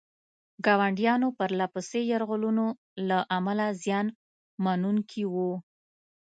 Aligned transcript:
ګاونډیانو 0.65 1.27
پرله 1.37 1.65
پسې 1.73 2.01
یرغلونو 2.11 2.65
له 3.07 3.17
امله 3.37 3.65
زیان 3.83 4.07
منونکي 4.63 5.23
وو. 5.33 5.51